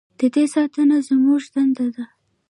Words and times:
د 0.19 0.21
دې 0.35 0.45
ساتنه 0.53 0.97
زموږ 1.07 1.41
دنده 1.53 1.87
ده 1.95 2.05